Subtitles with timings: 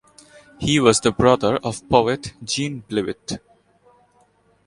[0.57, 3.33] He was the brother of poet Jean Blewett.